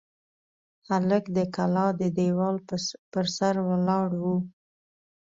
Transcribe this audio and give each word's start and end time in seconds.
هلک 0.87 1.23
د 1.37 1.37
کلا 1.55 1.87
د 1.99 2.01
دېوال 2.17 2.55
پر 3.11 3.25
سر 3.37 3.55
ولاړ 3.69 4.07
و. 4.21 4.23